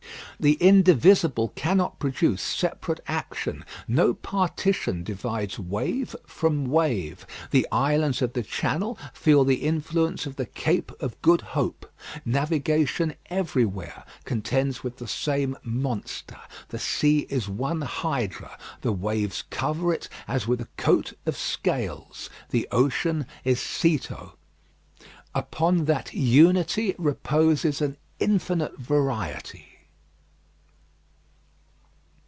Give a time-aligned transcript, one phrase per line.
[0.39, 3.63] The indivisible cannot produce separate action.
[3.87, 7.27] No partition divides wave from wave.
[7.51, 11.85] The islands of the Channel feel the influence of the Cape of Good Hope.
[12.25, 16.37] Navigation everywhere contends with the same monster;
[16.69, 18.57] the sea is one hydra.
[18.81, 22.31] The waves cover it as with a coat of scales.
[22.49, 24.31] The ocean is Ceto.
[25.35, 29.67] Upon that unity reposes an infinite variety.